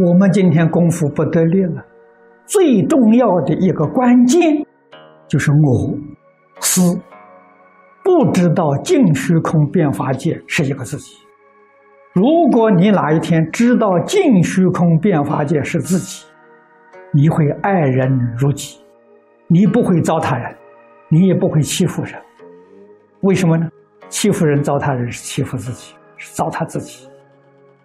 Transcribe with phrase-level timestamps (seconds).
[0.00, 1.84] 我们今天功夫不得力了，
[2.46, 4.64] 最重要的一个关键
[5.26, 5.92] 就是我
[6.60, 6.96] 思，
[8.04, 11.16] 不知道净虚空变法界是一个自己。
[12.14, 12.22] 如
[12.52, 16.24] 果你哪一天知道净虚空变法界是自己，
[17.12, 18.08] 你会爱人
[18.38, 18.78] 如己，
[19.48, 20.54] 你不会糟蹋人，
[21.08, 22.14] 你也不会欺负人。
[23.22, 23.68] 为什么呢？
[24.08, 27.07] 欺负人、糟蹋人是欺负自己，是糟蹋自己。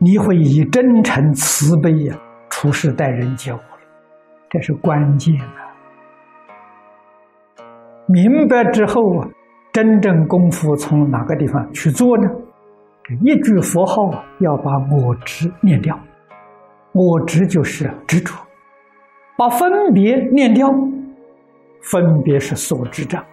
[0.00, 2.16] 你会以真诚慈悲呀
[2.48, 3.62] 处事待人接物了，
[4.48, 5.66] 这是关键啊！
[8.06, 9.28] 明白之后啊，
[9.72, 12.30] 真正功夫从哪个地方去做呢？
[13.22, 15.98] 一句佛号要把我执念掉，
[16.92, 18.34] 我执就是执着，
[19.36, 20.68] 把分别念掉，
[21.82, 23.24] 分别是所执障，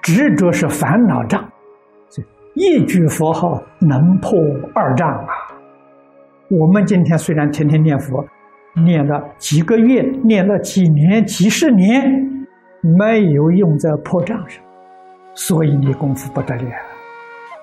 [0.00, 1.46] 执着是烦恼障，
[2.54, 4.38] 一句佛号能破
[4.74, 5.28] 二障啊！
[6.50, 8.26] 我们今天虽然天天念佛，
[8.74, 12.10] 念了几个月，念了几年、几十年，
[12.80, 14.64] 没有用在破障上，
[15.34, 16.72] 所以你功夫不得了，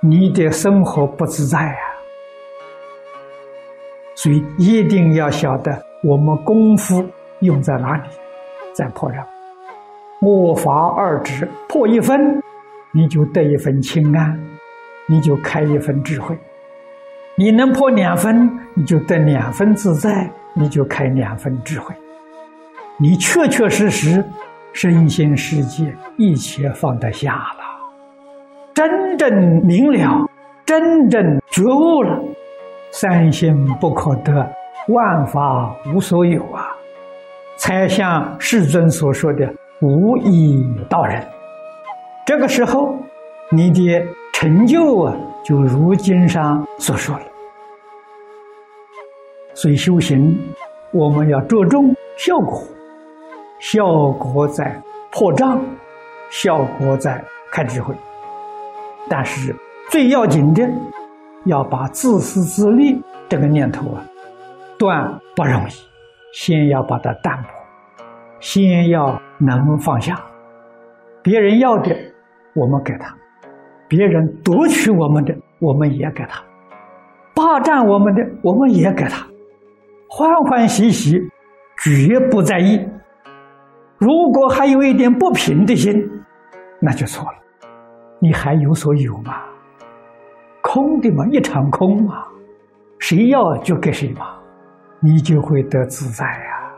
[0.02, 1.82] 你的生活不自在啊。
[4.14, 7.04] 所以一定要晓得我们功夫
[7.40, 8.04] 用在哪里，
[8.72, 9.26] 在破障。
[10.22, 12.40] 莫法二指破一分，
[12.92, 14.40] 你就得一份清安，
[15.08, 16.38] 你就开一份智慧。
[17.38, 21.94] 你能破两分，你就得两分自在，你就开两分智慧。
[22.98, 24.24] 你确确实实
[24.72, 27.60] 身心世界一切放得下了，
[28.74, 30.26] 真正明了，
[30.66, 32.24] 真正觉悟了，
[32.92, 34.50] 三心不可得，
[34.88, 36.72] 万法无所有啊！
[37.58, 41.22] 才像世尊所说的“无以道人”。
[42.26, 42.96] 这个时候，
[43.52, 44.06] 你的
[44.38, 45.16] 成就啊！
[45.46, 47.24] 就如经上所说了，
[49.54, 50.38] 所以修行
[50.92, 52.62] 我们要着重效果，
[53.62, 54.78] 效果在
[55.10, 55.64] 破障，
[56.30, 57.96] 效果在开智慧。
[59.08, 59.56] 但是
[59.90, 60.70] 最要紧的，
[61.46, 64.04] 要把自私自利这个念头啊
[64.78, 65.72] 断不容易，
[66.34, 67.50] 先要把它淡薄，
[68.42, 70.22] 先要能放下。
[71.24, 71.96] 别人要的，
[72.54, 73.16] 我们给他。
[73.88, 76.42] 别人夺取我们的，我们也给他；
[77.34, 79.26] 霸占我们的，我们也给他。
[80.08, 81.20] 欢欢喜喜，
[81.84, 82.84] 绝不在意。
[83.98, 85.94] 如果还有一点不平的心，
[86.80, 87.38] 那就错了。
[88.20, 89.42] 你还有所有吗？
[90.62, 92.26] 空的嘛，一场空嘛，
[92.98, 94.36] 谁要就给谁嘛，
[95.00, 96.72] 你就会得自在呀，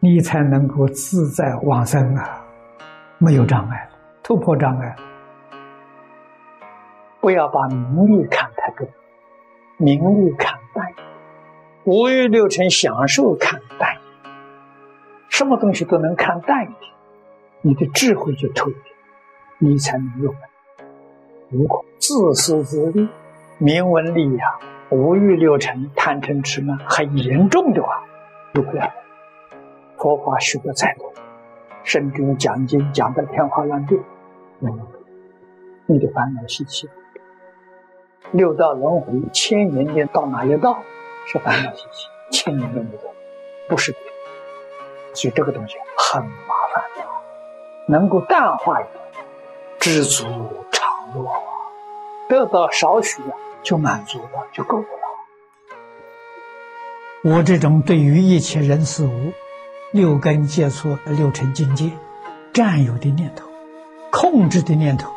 [0.00, 2.42] 你才能够自在往生啊，
[3.18, 4.96] 没有障碍了，突破障碍。
[7.28, 8.88] 不要把名利看太重，
[9.76, 10.94] 名利看淡，
[11.84, 13.98] 五欲六尘享受看淡，
[15.28, 16.78] 什么东西都能看淡一点，
[17.60, 18.84] 你的智慧就透一点，
[19.58, 20.34] 你才能用。
[21.50, 23.06] 如果自私自利、
[23.58, 24.50] 名闻利养、
[24.88, 28.02] 五欲六尘、贪嗔痴慢很严重的话，
[28.54, 28.90] 就不要。
[29.98, 31.12] 佛法学的再多，
[31.84, 33.98] 甚至讲经讲的天花乱坠，
[34.60, 34.80] 嗯，
[35.84, 36.88] 你的烦恼习气。
[38.32, 40.78] 六道轮回，千年年到哪一道
[41.26, 43.08] 是烦恼习气，千年都没走，
[43.68, 43.98] 不是的。
[45.14, 47.02] 所以这个东西很麻烦的，
[47.86, 49.24] 能够淡化一点，
[49.80, 50.24] 知足
[50.70, 51.28] 常乐，
[52.28, 53.22] 得到少许
[53.62, 54.84] 就满足了，就够了。
[57.24, 59.32] 我这种对于一切人事物，
[59.90, 61.90] 六根接触、六尘境界，
[62.52, 63.48] 占有的念头，
[64.12, 65.10] 控制的念头，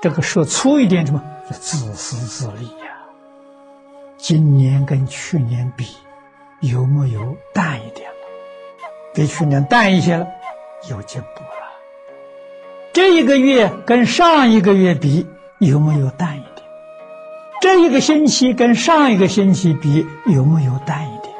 [0.00, 1.22] 这个说粗一点，什么？
[1.54, 2.96] 自私自利呀！
[4.16, 5.86] 今年跟去年比，
[6.60, 8.08] 有没有淡一点？
[9.14, 10.26] 比去年淡一些了，
[10.88, 11.50] 有进步了。
[12.92, 15.26] 这一个月跟上一个月比，
[15.58, 16.66] 有没有淡一点？
[17.60, 21.34] 这一个星期跟上一个星期比，有没有淡一点？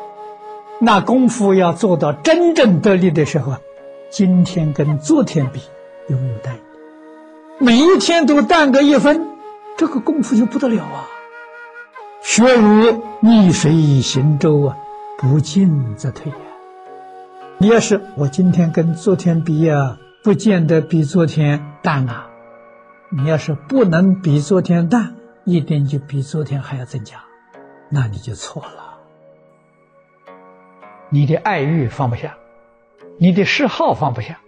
[0.81, 3.55] 那功夫要做到真正得力的时候，
[4.11, 5.61] 今天跟昨天比，
[6.09, 6.67] 有没有淡一点？
[7.59, 9.29] 每一天都淡个一分。
[9.81, 11.09] 这个功夫就不得了啊！
[12.21, 14.77] 学如逆水行舟啊，
[15.17, 16.37] 不进则退呀。
[17.57, 22.29] 你要是我今天跟昨天比呀，不见得比昨天淡啊。
[23.09, 25.15] 你要是不能比昨天淡，
[25.47, 27.25] 一定就比昨天还要增加，
[27.89, 28.99] 那你就错了。
[31.09, 32.37] 你的爱欲放不下，
[33.19, 34.41] 你的嗜好放不下，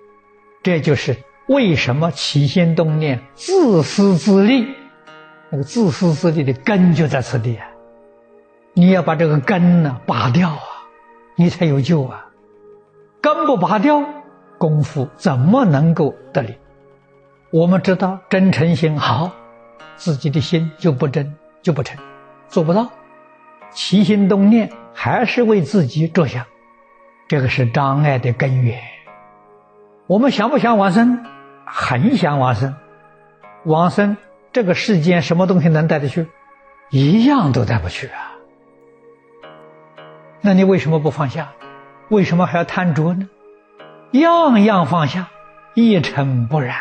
[0.62, 1.17] 这就是
[1.49, 4.69] 为什么起心动念自私自利。
[5.52, 7.69] 那个自私自利的根就在此地啊！
[8.72, 10.62] 你要把这个根呢拔掉啊，
[11.37, 12.26] 你才有救啊！
[13.20, 14.02] 根不拔掉，
[14.56, 16.56] 功夫怎么能够得力？
[17.50, 19.31] 我们知道真诚心好，
[19.96, 21.98] 自己的心就不真就不诚，
[22.48, 22.88] 做不到。
[23.72, 26.46] 起心动念还是为自己着想，
[27.28, 28.81] 这个是障碍的根源。
[30.06, 31.26] 我们想不想往生？
[31.66, 32.75] 很想往生。
[33.64, 34.16] 往生
[34.52, 36.26] 这个世间什么东西能带得去？
[36.90, 38.37] 一样都带不去啊！
[40.43, 41.52] 那你为什么不放下？
[42.10, 43.28] 为什么还要贪着呢？
[44.10, 45.28] 样样放下，
[45.72, 46.76] 一尘不染，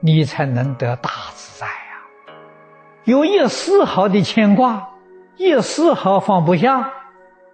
[0.00, 1.72] 你才能得大自在呀！
[3.04, 4.90] 有一丝毫的牵挂，
[5.38, 6.92] 一丝毫放不下，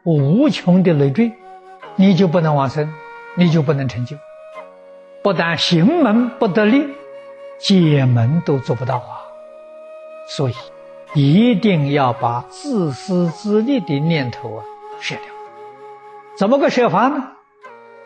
[0.03, 1.33] 无穷的累赘，
[1.95, 2.93] 你就不能往生，
[3.37, 4.17] 你就不能成就。
[5.23, 6.85] 不但行门不得力，
[7.61, 9.16] 解门都做不到啊！
[10.29, 10.55] 所以，
[11.15, 14.65] 一定要把自私自利的念头啊
[15.01, 15.25] 舍掉。
[16.37, 17.33] 怎么个设法呢？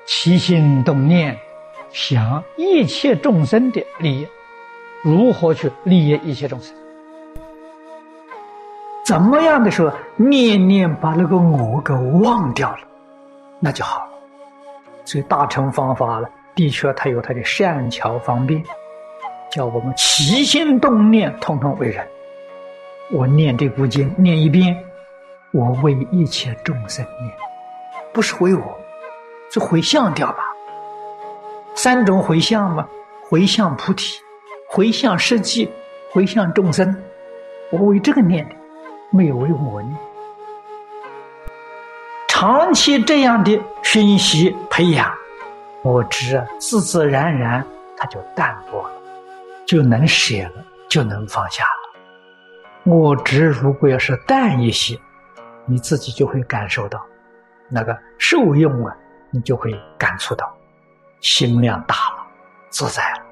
[0.06, 1.38] 起心动念，
[1.90, 4.28] 想一切众生的利益，
[5.02, 6.74] 如何去利益一切众生？
[9.04, 12.78] 怎么样的时候，念念把那个我给忘掉了，
[13.58, 14.10] 那就好了。
[15.04, 18.62] 所以大乘方法了，的确它有它的善巧方便，
[19.50, 22.06] 叫我们起心动念，通通为人。
[23.10, 24.84] 我念这部经，念一遍，
[25.50, 27.32] 我为一切众生念。
[28.12, 28.80] 不是回我，
[29.52, 30.38] 是回向掉吧。
[31.74, 32.88] 三种回向嘛，
[33.28, 34.20] 回向菩提，
[34.68, 35.68] 回向世界，
[36.12, 36.96] 回向众生。
[37.70, 38.54] 我为这个念的，
[39.10, 39.96] 没有为我念。
[42.28, 45.12] 长期这样的熏习培养，
[45.82, 47.64] 我执自自然然
[47.96, 48.99] 它就淡薄了，
[49.70, 52.90] 就能舍了，就能放下了。
[52.92, 54.98] 我执如果要是淡一些，
[55.64, 57.00] 你自己就会感受到。
[57.68, 58.92] 那个受用啊，
[59.30, 60.52] 你就会感触到，
[61.20, 62.26] 心量大了，
[62.68, 63.22] 自在了。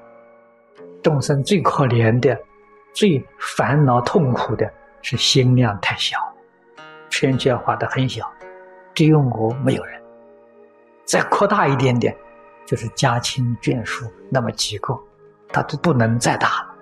[1.03, 2.41] 众生最可怜的、
[2.93, 6.17] 最烦恼痛苦的是心量太小，
[7.11, 8.31] 圈圈画的很小，
[8.95, 10.01] 只有我没有人。
[11.05, 12.17] 再扩大一点点，
[12.65, 14.97] 就是家亲眷属那么几个，
[15.53, 16.75] 他都不能再大了。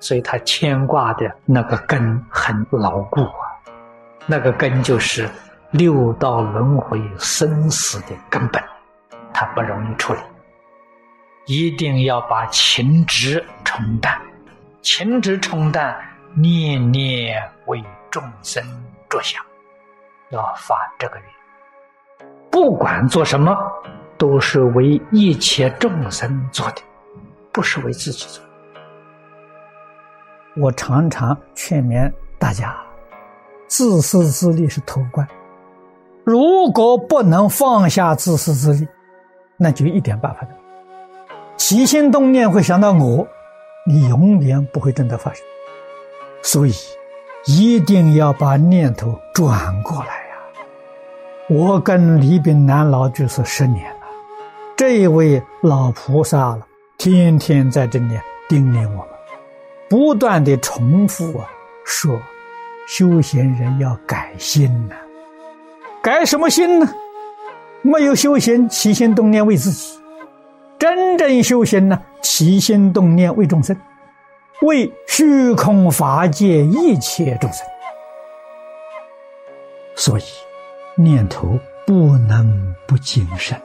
[0.00, 3.52] 所以他牵挂的那个根很牢固啊，
[4.26, 5.28] 那个根就是。
[5.70, 8.62] 六道轮回生死的根本，
[9.32, 10.20] 他不容易处理。
[11.46, 14.16] 一定要把情执冲淡，
[14.82, 16.00] 情执冲淡，
[16.32, 18.62] 念念为众生
[19.10, 19.44] 着想，
[20.30, 22.28] 要发这个愿。
[22.52, 23.52] 不管做什么，
[24.16, 26.82] 都是为一切众生做的，
[27.54, 28.42] 不是为自己做。
[30.56, 32.76] 我常常劝勉大家，
[33.68, 35.26] 自私自利是头关。
[36.24, 38.88] 如果不能放下自私自利，
[39.56, 40.64] 那就一点办法都没有。
[41.56, 43.26] 起心动念会想到我，
[43.86, 45.44] 你永远不会真的发生。
[46.42, 46.72] 所以，
[47.46, 50.34] 一定要把念头转过来呀！
[51.48, 54.06] 我跟李炳南老居士十年了，
[54.76, 59.08] 这一位老菩萨了，天天在这里叮咛我们，
[59.88, 61.50] 不断的重复啊，
[61.84, 62.20] 说
[62.86, 64.96] 修行人要改心呐。
[66.02, 66.94] 改什么心呢？
[67.82, 69.98] 没有修行，起心动念为自己；
[70.78, 73.76] 真正修行呢，起心动念为众生，
[74.62, 77.66] 为虚空法界一切众生。
[79.96, 80.22] 所以，
[80.96, 83.60] 念头不能不谨慎！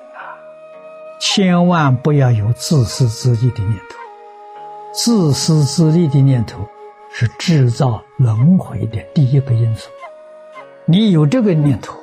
[1.19, 3.95] 千万不要有自私自利的念头。
[4.93, 6.67] 自私自利的念头
[7.11, 9.89] 是制造轮回的第一个因素。
[10.85, 11.95] 你有这个念头。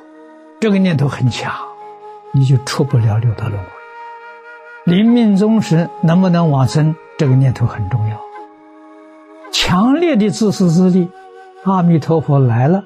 [0.59, 1.53] 这个念头很强，
[2.31, 3.69] 你就出不了六道轮回。
[4.85, 8.19] 临命终时能不能往生，这个念头很重要。
[9.51, 11.07] 强烈的自私自利，
[11.63, 12.83] 阿弥陀佛来了，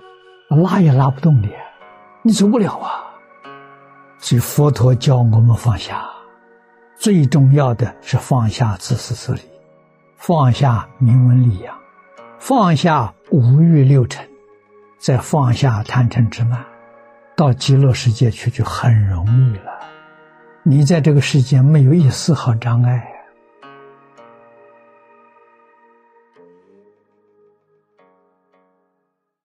[0.50, 1.50] 拉也拉不动你，
[2.24, 2.92] 你走不了啊。
[4.20, 6.06] 所以佛陀教我们放下，
[7.02, 9.42] 最重要的是放下自私自利，
[10.18, 11.76] 放下名闻利养，
[12.38, 14.24] 放下五欲六尘，
[15.00, 16.64] 再放下贪嗔痴慢。
[17.36, 19.80] 到极乐世界去就很容易了，
[20.62, 23.11] 你在这个世界没有一丝毫障碍。